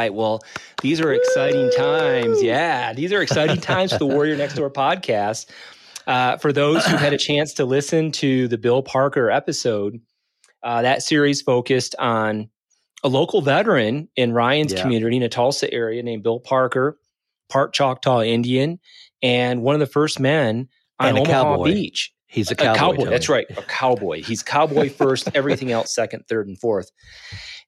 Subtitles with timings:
[0.00, 0.14] right.
[0.14, 0.42] Well,
[0.82, 2.42] these are exciting times.
[2.42, 5.46] Yeah, these are exciting times for the Warrior Next Door podcast.
[6.06, 10.00] Uh, for those who had a chance to listen to the Bill Parker episode,
[10.62, 12.48] uh, that series focused on
[13.04, 14.82] a local veteran in Ryan's yeah.
[14.82, 16.98] community in the Tulsa area named Bill Parker,
[17.50, 18.78] part Choctaw Indian,
[19.22, 21.64] and one of the first men on Omaha cowboy.
[21.66, 22.12] Beach.
[22.26, 22.72] He's a cowboy.
[22.72, 23.10] A cowboy.
[23.10, 23.46] That's right.
[23.50, 24.22] A cowboy.
[24.22, 26.90] He's cowboy first, everything else second, third, and fourth.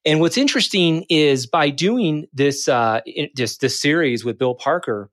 [0.05, 3.01] And what's interesting is by doing this uh,
[3.35, 5.09] this, this series with Bill Parker,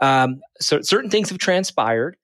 [0.00, 2.16] um, so certain things have transpired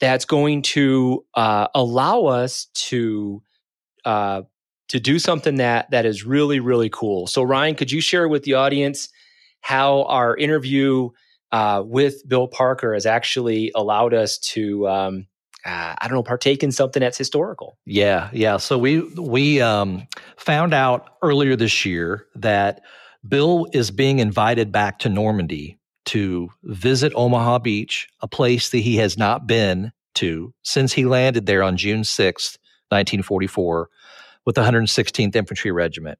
[0.00, 3.42] that's going to uh, allow us to
[4.04, 4.42] uh,
[4.88, 7.26] to do something that that is really really cool.
[7.26, 9.08] So Ryan, could you share with the audience
[9.60, 11.08] how our interview
[11.52, 15.26] uh, with Bill Parker has actually allowed us to um,
[15.64, 17.78] uh, I don't know, partake in something that's historical.
[17.86, 18.58] Yeah, yeah.
[18.58, 22.82] So we we um, found out earlier this year that
[23.26, 28.96] Bill is being invited back to Normandy to visit Omaha Beach, a place that he
[28.96, 32.58] has not been to since he landed there on June sixth,
[32.90, 33.88] nineteen forty four,
[34.44, 36.18] with the 116th Infantry Regiment.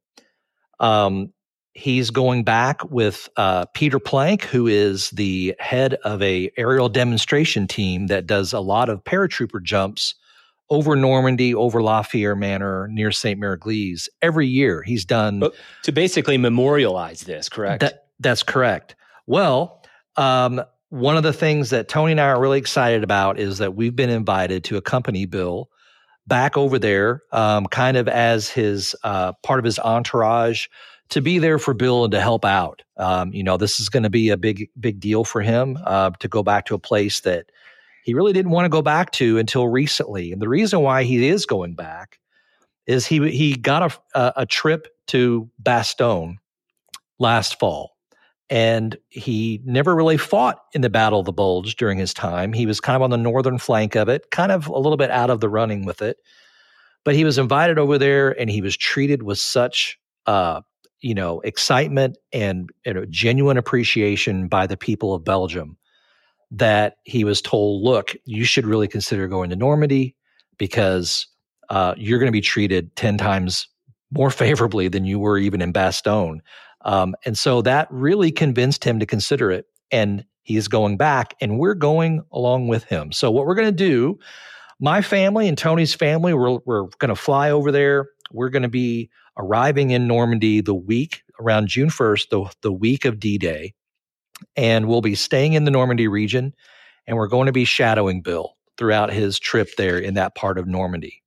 [0.79, 1.31] Um,
[1.75, 7.67] he's going back with uh, Peter Plank, who is the head of a aerial demonstration
[7.67, 10.15] team that does a lot of paratrooper jumps
[10.69, 13.39] over Normandy, over La Fière Manor, near St.
[13.39, 14.07] Mère-Église.
[14.21, 15.53] Every year he's done but
[15.83, 17.49] to basically memorialize this.
[17.49, 17.81] Correct.
[17.81, 18.95] That, that's correct.
[19.27, 19.83] Well,
[20.15, 23.75] um, one of the things that Tony and I are really excited about is that
[23.75, 25.69] we've been invited to accompany Bill
[26.25, 30.67] back over there, um, kind of as his uh, part of his entourage
[31.09, 32.81] to be there for Bill and to help out.
[32.97, 36.11] Um, you know, this is going to be a big, big deal for him uh,
[36.19, 37.45] to go back to a place that
[38.03, 40.31] he really didn't want to go back to until recently.
[40.31, 42.19] And the reason why he is going back
[42.85, 46.37] is he he got a, a trip to Bastogne
[47.19, 47.95] last fall.
[48.47, 52.53] And he never really fought in the Battle of the Bulge during his time.
[52.53, 55.09] He was kind of on the northern flank of it, kind of a little bit
[55.09, 56.17] out of the running with it.
[57.03, 59.97] But he was invited over there and he was treated with such
[60.27, 60.61] uh,
[61.05, 65.77] you know excitement and you know, genuine appreciation by the people of Belgium
[66.49, 70.15] that he was told, look, you should really consider going to Normandy
[70.57, 71.27] because
[71.69, 73.67] uh, you're going to be treated 10 times
[74.11, 76.39] more favorably than you were even in Bastogne.
[76.85, 79.67] Um, and so that really convinced him to consider it.
[79.91, 83.11] And he's going back, and we're going along with him.
[83.11, 84.17] So, what we're going to do,
[84.79, 88.09] my family and Tony's family, we're, we're going to fly over there.
[88.31, 93.05] We're going to be arriving in Normandy the week around June 1st, the, the week
[93.05, 93.73] of D Day.
[94.55, 96.53] And we'll be staying in the Normandy region
[97.07, 100.67] and we're going to be shadowing Bill throughout his trip there in that part of
[100.67, 101.21] Normandy.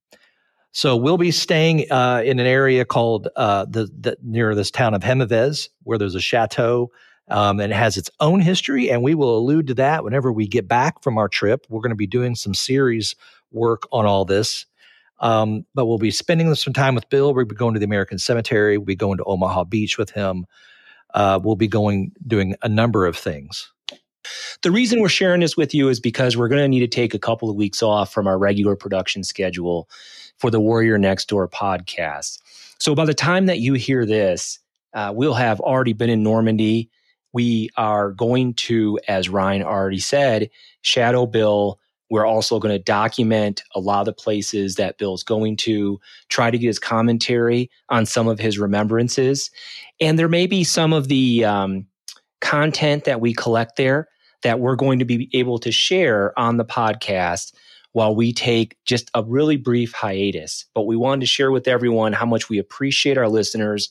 [0.72, 4.94] So we'll be staying uh, in an area called uh, the, the, near this town
[4.94, 6.90] of Hemevez, where there's a chateau
[7.28, 8.90] um, and it has its own history.
[8.90, 11.66] And we will allude to that whenever we get back from our trip.
[11.69, 13.16] We're going to be doing some series
[13.50, 14.66] work on all this
[15.20, 17.34] um, but we'll be spending some time with Bill.
[17.34, 18.78] We'll be going to the American Cemetery.
[18.78, 20.46] We'll be going to Omaha Beach with him.
[21.14, 23.70] Uh, we'll be going doing a number of things.
[24.62, 27.14] The reason we're sharing this with you is because we're going to need to take
[27.14, 29.88] a couple of weeks off from our regular production schedule
[30.36, 32.38] for the Warrior Next Door podcast.
[32.78, 34.58] So by the time that you hear this,
[34.94, 36.90] uh, we'll have already been in Normandy.
[37.32, 40.50] We are going to, as Ryan already said,
[40.82, 41.78] shadow Bill
[42.10, 46.50] we're also going to document a lot of the places that Bill's going to, try
[46.50, 49.50] to get his commentary on some of his remembrances.
[50.00, 51.86] And there may be some of the um,
[52.41, 54.08] content that we collect there
[54.42, 57.52] that we're going to be able to share on the podcast
[57.92, 60.66] while we take just a really brief hiatus.
[60.75, 63.90] But we wanted to share with everyone how much we appreciate our listeners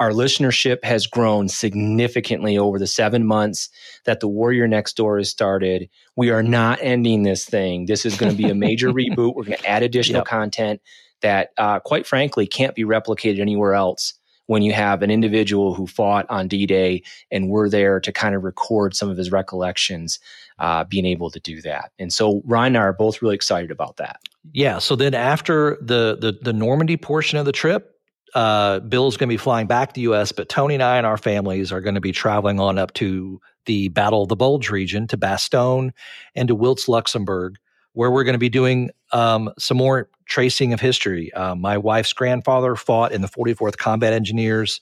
[0.00, 3.68] our listenership has grown significantly over the seven months
[4.04, 5.88] that the Warrior Next Door has started.
[6.16, 7.86] We are not ending this thing.
[7.86, 9.34] This is going to be a major reboot.
[9.34, 10.26] We're going to add additional yep.
[10.26, 10.80] content
[11.22, 14.14] that, uh, quite frankly, can't be replicated anywhere else
[14.46, 18.34] when you have an individual who fought on D Day and we're there to kind
[18.34, 20.18] of record some of his recollections,
[20.58, 21.92] uh, being able to do that.
[21.98, 24.20] And so Ryan and I are both really excited about that.
[24.52, 24.78] Yeah.
[24.78, 27.93] So then after the, the, the Normandy portion of the trip,
[28.34, 31.06] uh, Bill's going to be flying back to the U.S., but Tony and I and
[31.06, 34.70] our families are going to be traveling on up to the Battle of the Bulge
[34.70, 35.92] region, to Bastogne,
[36.34, 37.56] and to Wiltz, Luxembourg,
[37.92, 41.32] where we're going to be doing um, some more tracing of history.
[41.32, 44.80] Uh, my wife's grandfather fought in the 44th Combat Engineers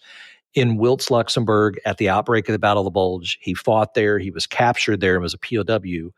[0.55, 3.39] in Wiltz, Luxembourg, at the outbreak of the Battle of the Bulge.
[3.41, 4.19] He fought there.
[4.19, 6.11] He was captured there and was a POW.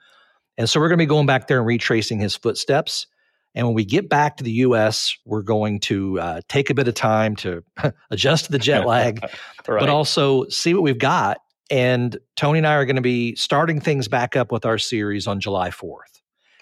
[0.57, 3.09] And so we're going to be going back there and retracing his footsteps
[3.55, 6.89] And when we get back to the US, we're going to uh, take a bit
[6.89, 7.63] of time to
[8.11, 9.21] adjust to the jet lag,
[9.69, 9.81] right.
[9.81, 11.39] but also see what we've got.
[11.71, 15.27] And Tony and I are going to be starting things back up with our series
[15.27, 15.99] on July 4th.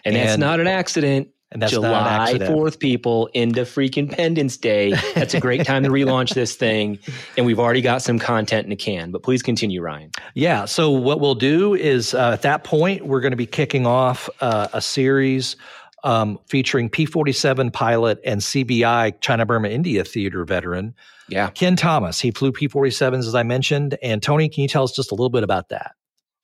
[0.05, 1.29] And, and that's not an accident.
[1.53, 4.95] And that's July 4th, people, into freaking Pendence Day.
[5.15, 6.99] That's a great time to relaunch this thing.
[7.37, 10.13] And we've already got some content in the can, but please continue, Ryan.
[10.35, 10.65] Yeah.
[10.65, 14.31] So, what we'll do is uh, at that point, we're going to be kicking off
[14.41, 15.57] uh, a series
[16.05, 20.95] um, featuring P 47 pilot and CBI, China Burma India Theater veteran.
[21.29, 21.51] Yeah.
[21.51, 22.21] Ken Thomas.
[22.21, 23.97] He flew P 47s, as I mentioned.
[24.03, 25.93] And Tony, can you tell us just a little bit about that?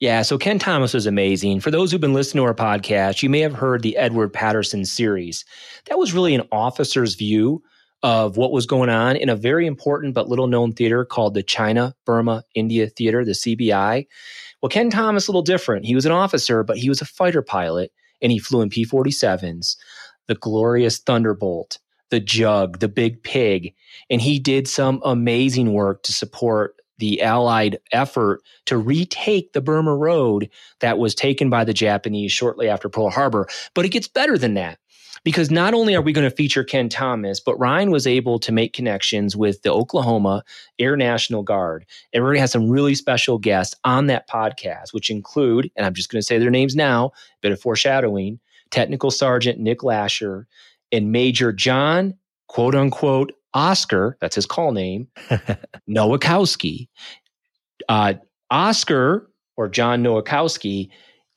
[0.00, 1.58] Yeah, so Ken Thomas was amazing.
[1.58, 4.84] For those who've been listening to our podcast, you may have heard the Edward Patterson
[4.84, 5.44] series.
[5.86, 7.64] That was really an officer's view
[8.04, 11.42] of what was going on in a very important but little known theater called the
[11.42, 14.06] China Burma India Theater, the CBI.
[14.62, 15.84] Well, Ken Thomas, a little different.
[15.84, 17.90] He was an officer, but he was a fighter pilot
[18.20, 19.76] and he flew in P 47s,
[20.26, 21.78] the glorious Thunderbolt,
[22.10, 23.74] the Jug, the Big Pig.
[24.10, 29.94] And he did some amazing work to support the Allied effort to retake the Burma
[29.94, 30.50] Road
[30.80, 33.48] that was taken by the Japanese shortly after Pearl Harbor.
[33.74, 34.78] But it gets better than that.
[35.28, 38.50] Because not only are we going to feature Ken Thomas, but Ryan was able to
[38.50, 40.42] make connections with the Oklahoma
[40.78, 41.84] Air National Guard.
[42.14, 45.84] And we're going to have some really special guests on that podcast, which include, and
[45.84, 47.10] I'm just going to say their names now, a
[47.42, 48.40] bit of foreshadowing
[48.70, 50.46] Technical Sergeant Nick Lasher
[50.92, 52.14] and Major John,
[52.46, 55.08] quote unquote, Oscar, that's his call name,
[55.86, 56.88] Nowakowski.
[57.86, 58.14] Uh,
[58.50, 59.28] Oscar
[59.58, 60.88] or John Nowakowski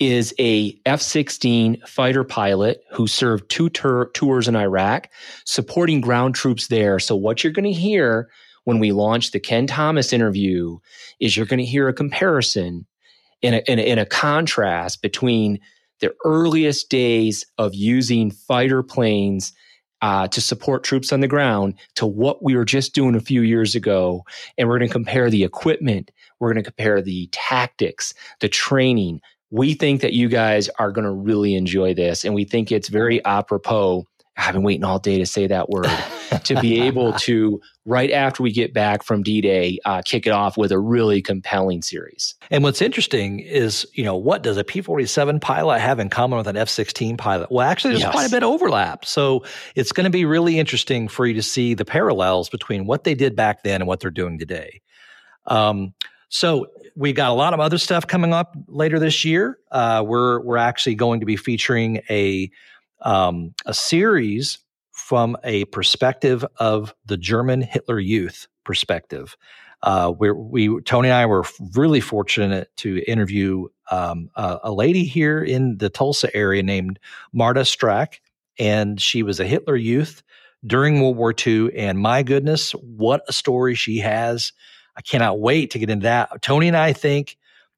[0.01, 5.07] is a F-16 fighter pilot who served two tours in Iraq,
[5.45, 6.98] supporting ground troops there.
[6.98, 8.27] So what you're going to hear
[8.63, 10.80] when we launch the Ken Thomas interview
[11.19, 12.88] is you're going to hear a comparison
[13.44, 15.59] in a, in a, in a contrast between
[16.00, 19.53] the earliest days of using fighter planes
[20.01, 23.42] uh, to support troops on the ground to what we were just doing a few
[23.42, 24.24] years ago.
[24.57, 26.09] And we're going to compare the equipment,
[26.39, 29.21] we're going to compare the tactics, the training.
[29.51, 32.24] We think that you guys are going to really enjoy this.
[32.24, 34.06] And we think it's very apropos
[34.38, 35.89] I've been waiting all day to say that word
[36.45, 40.57] to be able to right after we get back from D-Day uh, kick it off
[40.57, 42.36] with a really compelling series.
[42.50, 46.48] And what's interesting is, you know, what does a P-47 pilot have in common with
[46.48, 47.51] an F-16 pilot?
[47.51, 48.12] Well, actually, there's yes.
[48.12, 49.06] quite a bit of overlap.
[49.06, 49.44] So
[49.75, 53.13] it's going to be really interesting for you to see the parallels between what they
[53.13, 54.81] did back then and what they're doing today.
[55.48, 55.94] Um,
[56.31, 59.60] so we've got a lot of other stuff coming up later this year.
[59.69, 62.50] Uh, we're we're actually going to be featuring a
[63.01, 64.57] um, a series
[64.94, 69.36] from a perspective of the German Hitler Youth perspective.
[69.83, 71.44] Uh, where we Tony and I were
[71.75, 77.00] really fortunate to interview um, a, a, lady here in the Tulsa area named
[77.34, 78.19] Marta Strack,
[78.57, 80.22] and she was a Hitler Youth
[80.66, 81.75] during World War II.
[81.75, 84.54] And my goodness, what a story she has!
[84.95, 86.41] I cannot wait to get into that.
[86.41, 87.38] Tony and I think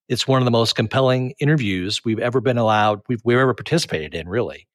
[0.10, 4.14] it's one of the most compelling interviews we've ever been allowed we've, we've ever participated
[4.14, 4.28] in.
[4.28, 4.68] Really,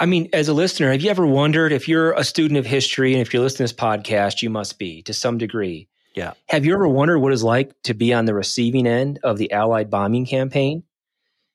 [0.00, 3.12] I mean, as a listener, have you ever wondered if you're a student of history
[3.12, 5.88] and if you're listening to this podcast, you must be to some degree.
[6.14, 6.34] Yeah.
[6.48, 9.52] Have you ever wondered what it's like to be on the receiving end of the
[9.52, 10.84] Allied bombing campaign?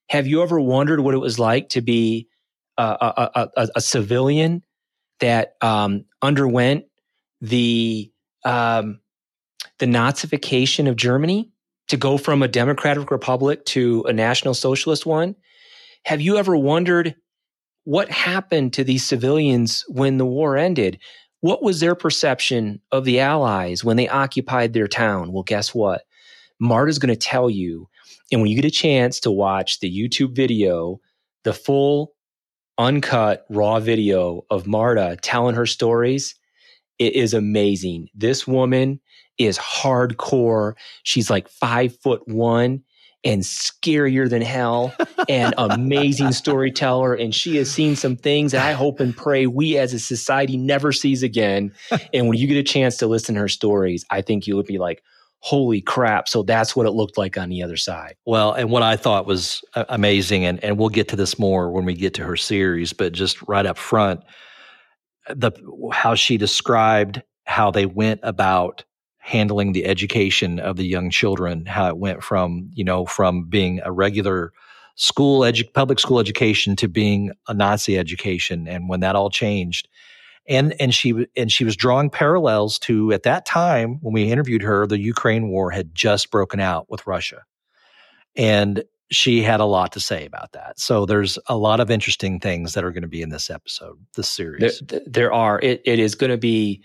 [0.09, 2.27] Have you ever wondered what it was like to be
[2.77, 4.63] a, a, a, a civilian
[5.19, 6.85] that um, underwent
[7.41, 8.11] the
[8.43, 8.99] um,
[9.79, 11.51] the Nazification of Germany
[11.87, 15.35] to go from a democratic republic to a national socialist one?
[16.05, 17.15] Have you ever wondered
[17.85, 20.99] what happened to these civilians when the war ended?
[21.41, 25.31] What was their perception of the Allies when they occupied their town?
[25.31, 26.03] Well, guess what?
[26.59, 27.89] Marta's going to tell you.
[28.31, 31.01] And when you get a chance to watch the YouTube video,
[31.43, 32.13] the full,
[32.77, 36.35] uncut, raw video of Marta telling her stories,
[36.99, 38.07] it is amazing.
[38.15, 39.01] This woman
[39.37, 40.73] is hardcore.
[41.03, 42.83] She's like five foot one
[43.23, 44.93] and scarier than hell
[45.29, 47.13] and amazing storyteller.
[47.13, 50.57] And she has seen some things that I hope and pray we as a society
[50.57, 51.73] never sees again.
[52.13, 54.77] And when you get a chance to listen to her stories, I think you'll be
[54.77, 55.01] like,
[55.39, 56.29] holy crap.
[56.29, 58.15] So that's what it looked like on the other side.
[58.25, 61.69] Well, and what I thought was uh, amazing, and, and we'll get to this more
[61.69, 64.21] when we get to her series, but just right up front,
[65.27, 65.51] the
[65.91, 68.85] how she described how they went about
[69.23, 73.79] handling the education of the young children, how it went from, you know, from being
[73.85, 74.51] a regular
[74.95, 79.87] school edu- public school education to being a Nazi education and when that all changed.
[80.45, 84.61] And and she and she was drawing parallels to at that time when we interviewed
[84.61, 87.43] her, the Ukraine war had just broken out with Russia.
[88.35, 90.77] And she had a lot to say about that.
[90.81, 93.97] So there's a lot of interesting things that are going to be in this episode,
[94.17, 94.81] this series.
[94.85, 95.61] There, there are.
[95.61, 96.81] It, it is going to be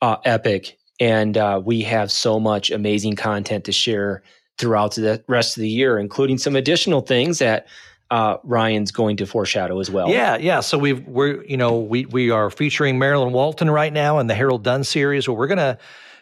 [0.00, 4.22] uh, epic, and uh, we have so much amazing content to share
[4.58, 7.66] throughout the rest of the year, including some additional things that
[8.10, 10.10] uh, Ryan's going to foreshadow as well.
[10.10, 10.60] Yeah, yeah.
[10.60, 14.34] So we've we're you know we we are featuring Marilyn Walton right now in the
[14.34, 15.26] Harold Dunn series.
[15.26, 15.78] Well, we're going to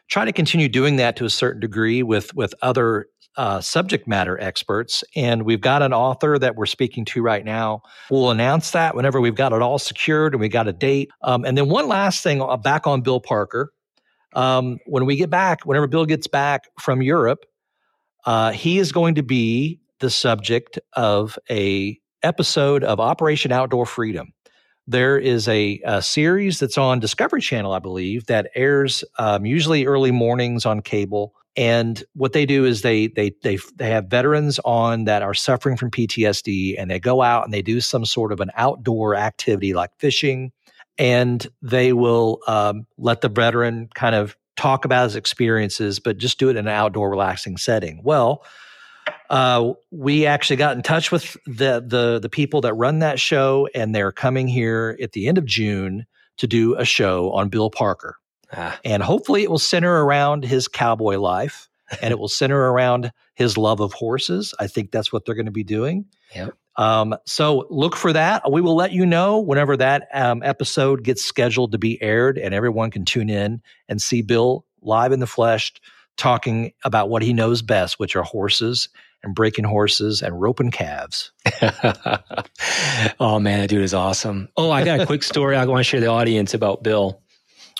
[0.08, 4.38] try to continue doing that to a certain degree with with other uh, subject matter
[4.40, 5.04] experts.
[5.16, 7.82] And we've got an author that we're speaking to right now.
[8.10, 11.10] We'll announce that whenever we've got it all secured and we got a date.
[11.22, 13.72] Um, and then one last thing uh, back on Bill Parker.
[14.34, 17.44] Um, when we get back, whenever Bill gets back from Europe,
[18.26, 24.32] uh, he is going to be the subject of a episode of Operation Outdoor Freedom.
[24.86, 29.86] There is a, a series that's on Discovery Channel, I believe, that airs um, usually
[29.86, 31.34] early mornings on cable.
[31.56, 35.76] And what they do is they they they they have veterans on that are suffering
[35.76, 39.74] from PTSD, and they go out and they do some sort of an outdoor activity
[39.74, 40.52] like fishing,
[41.00, 46.38] and they will um, let the veteran kind of talk about his experiences, but just
[46.38, 48.02] do it in an outdoor, relaxing setting.
[48.04, 48.44] Well,
[49.30, 53.66] uh, we actually got in touch with the the the people that run that show,
[53.74, 56.04] and they're coming here at the end of June
[56.36, 58.16] to do a show on Bill Parker,
[58.52, 58.78] ah.
[58.84, 61.70] and hopefully it will center around his cowboy life,
[62.02, 64.54] and it will center around his love of horses.
[64.60, 66.04] I think that's what they're going to be doing.
[66.34, 66.52] Yep.
[66.76, 68.52] Um, so look for that.
[68.52, 72.52] We will let you know whenever that um, episode gets scheduled to be aired, and
[72.52, 75.72] everyone can tune in and see Bill live in the flesh
[76.18, 78.90] talking about what he knows best, which are horses
[79.22, 81.32] and breaking horses and roping calves.
[83.20, 84.50] oh man, that dude is awesome.
[84.54, 87.22] Oh, I got a quick story I want to share the audience about Bill.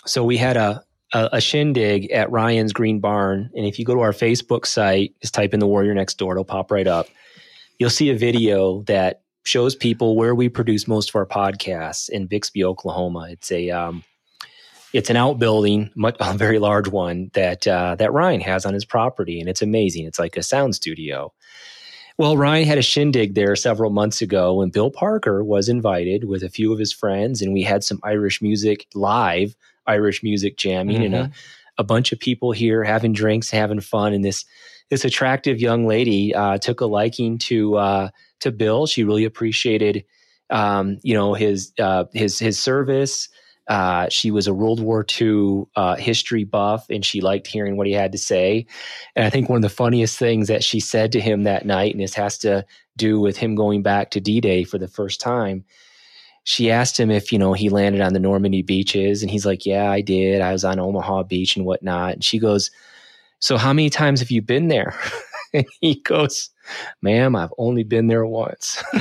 [0.07, 3.95] So we had a, a, a shindig at Ryan's Green Barn, and if you go
[3.95, 7.07] to our Facebook site, just type in the Warrior Next Door, it'll pop right up.
[7.79, 12.27] You'll see a video that shows people where we produce most of our podcasts in
[12.27, 13.29] Bixby, Oklahoma.
[13.31, 14.05] It's a um,
[14.93, 15.91] it's an outbuilding,
[16.21, 20.07] a very large one that uh, that Ryan has on his property, and it's amazing.
[20.07, 21.33] It's like a sound studio.
[22.21, 26.43] Well, Ryan had a shindig there several months ago when Bill Parker was invited with
[26.43, 30.97] a few of his friends, and we had some Irish music live, Irish music jamming,
[30.97, 31.05] mm-hmm.
[31.07, 31.33] and a, mm-hmm.
[31.79, 34.13] a bunch of people here having drinks, having fun.
[34.13, 34.45] And this
[34.91, 38.09] this attractive young lady uh, took a liking to uh,
[38.41, 38.87] to Bill.
[38.87, 40.05] She really appreciated,
[40.51, 43.31] um, you know, his uh, his his service.
[43.71, 47.87] Uh, she was a World War II uh, history buff, and she liked hearing what
[47.87, 48.67] he had to say.
[49.15, 51.95] And I think one of the funniest things that she said to him that night,
[51.95, 55.65] and this has to do with him going back to D-Day for the first time.
[56.43, 59.65] She asked him if you know he landed on the Normandy beaches, and he's like,
[59.65, 60.41] "Yeah, I did.
[60.41, 62.73] I was on Omaha Beach and whatnot." And she goes,
[63.39, 64.99] "So how many times have you been there?"
[65.53, 66.51] and he goes,
[67.03, 68.83] ma'am, I've only been there once.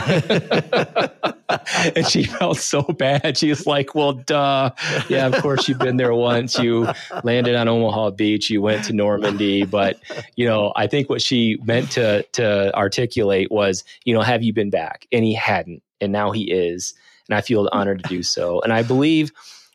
[1.95, 3.37] and she felt so bad.
[3.37, 4.71] She's like, well, duh.
[5.07, 6.57] Yeah, of course you've been there once.
[6.57, 6.87] You
[7.23, 8.49] landed on Omaha Beach.
[8.49, 9.65] You went to Normandy.
[9.65, 9.99] But,
[10.35, 14.53] you know, I think what she meant to, to articulate was, you know, have you
[14.53, 15.07] been back?
[15.11, 15.83] And he hadn't.
[16.01, 16.93] And now he is.
[17.27, 18.61] And I feel honored to do so.
[18.61, 19.31] And I believe,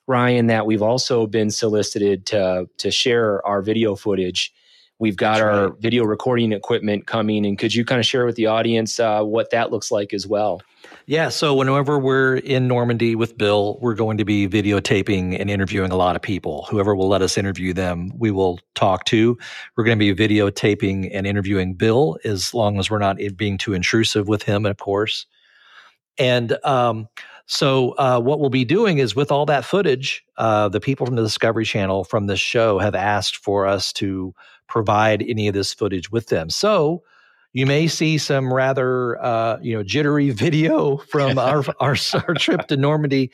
[0.06, 4.52] Ryan, that we've also been solicited to, to share our video footage
[4.98, 5.80] We've got That's our right.
[5.80, 9.50] video recording equipment coming, and could you kind of share with the audience uh, what
[9.50, 10.60] that looks like as well?
[11.06, 15.90] Yeah, so whenever we're in Normandy with Bill, we're going to be videotaping and interviewing
[15.90, 16.66] a lot of people.
[16.70, 19.36] Whoever will let us interview them, we will talk to.
[19.76, 23.72] We're going to be videotaping and interviewing Bill as long as we're not being too
[23.72, 25.26] intrusive with him, of course.
[26.18, 27.08] And um,
[27.46, 31.16] so, uh, what we'll be doing is with all that footage, uh, the people from
[31.16, 34.34] the Discovery Channel from this show have asked for us to
[34.66, 36.48] provide any of this footage with them.
[36.48, 37.02] So
[37.52, 42.66] you may see some rather uh, you know jittery video from our, our, our trip
[42.68, 43.30] to Normandy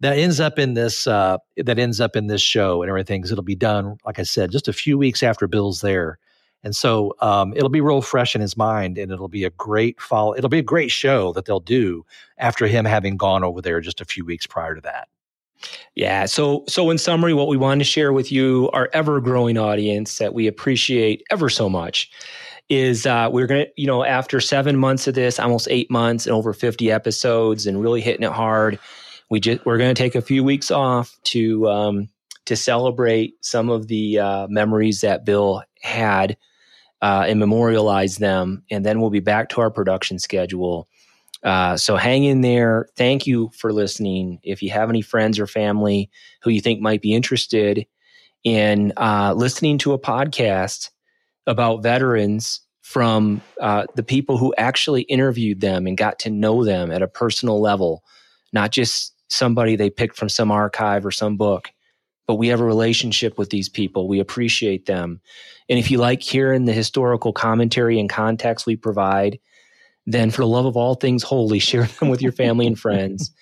[0.00, 3.32] that ends up in this uh, that ends up in this show and everything because
[3.32, 6.18] it'll be done like I said just a few weeks after Bill's there.
[6.64, 10.00] And so um, it'll be real fresh in his mind, and it'll be a great
[10.00, 10.34] follow.
[10.34, 12.04] It'll be a great show that they'll do
[12.38, 15.08] after him having gone over there just a few weeks prior to that.
[15.94, 16.26] Yeah.
[16.26, 20.18] So, so in summary, what we want to share with you, our ever growing audience
[20.18, 22.10] that we appreciate ever so much,
[22.70, 26.26] is uh, we're going to, you know, after seven months of this, almost eight months
[26.26, 28.78] and over 50 episodes and really hitting it hard,
[29.30, 32.08] we just, we're going to take a few weeks off to, um,
[32.46, 36.36] to celebrate some of the uh, memories that Bill had
[37.04, 38.64] uh, and memorialize them.
[38.70, 40.88] And then we'll be back to our production schedule
[41.44, 42.88] uh, so hang in there.
[42.96, 44.40] Thank you for listening.
[44.42, 46.10] If you have any friends or family
[46.42, 47.86] who you think might be interested
[48.44, 50.90] in uh, listening to a podcast
[51.46, 56.90] about veterans from uh, the people who actually interviewed them and got to know them
[56.90, 58.02] at a personal level,
[58.54, 61.70] not just somebody they picked from some archive or some book,
[62.26, 64.08] but we have a relationship with these people.
[64.08, 65.20] We appreciate them.
[65.68, 69.38] And if you like hearing the historical commentary and context we provide,
[70.06, 73.30] then for the love of all things holy, share them with your family and friends.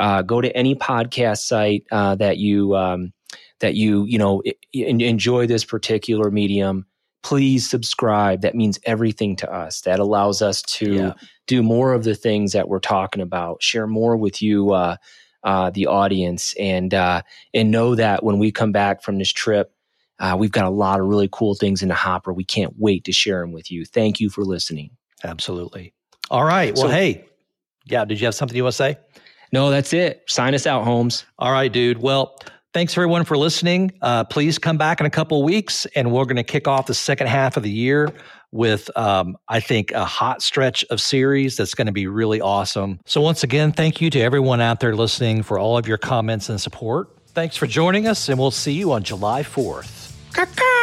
[0.00, 3.12] Uh, go to any podcast site uh, that you um,
[3.58, 4.40] that you you know
[4.72, 6.86] enjoy this particular medium
[7.22, 8.42] please subscribe.
[8.42, 9.82] That means everything to us.
[9.82, 11.12] That allows us to yeah.
[11.46, 14.96] do more of the things that we're talking about, share more with you, uh,
[15.44, 17.22] uh, the audience, and uh,
[17.54, 19.72] and know that when we come back from this trip,
[20.18, 22.32] uh, we've got a lot of really cool things in the hopper.
[22.32, 23.84] We can't wait to share them with you.
[23.84, 24.90] Thank you for listening.
[25.24, 25.94] Absolutely.
[26.30, 26.74] All right.
[26.74, 27.24] Well, so, hey,
[27.84, 28.04] yeah.
[28.04, 28.98] Did you have something you want to say?
[29.52, 30.22] No, that's it.
[30.26, 31.24] Sign us out, Holmes.
[31.38, 32.02] All right, dude.
[32.02, 32.36] Well.
[32.74, 33.92] Thanks everyone for listening.
[34.02, 36.92] Uh, please come back in a couple weeks, and we're going to kick off the
[36.92, 38.12] second half of the year
[38.52, 43.00] with, um, I think, a hot stretch of series that's going to be really awesome.
[43.04, 46.48] So, once again, thank you to everyone out there listening for all of your comments
[46.48, 47.10] and support.
[47.28, 50.12] Thanks for joining us, and we'll see you on July 4th.
[50.32, 50.77] Caca!